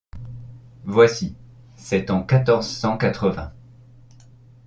[0.85, 1.35] Voici.—
[1.75, 3.53] C’est en quatorze cent-quatre-vingt...